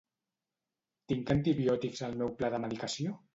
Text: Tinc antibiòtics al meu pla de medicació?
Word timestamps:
Tinc 1.13 1.29
antibiòtics 1.35 2.03
al 2.09 2.17
meu 2.23 2.33
pla 2.41 2.51
de 2.57 2.63
medicació? 2.65 3.15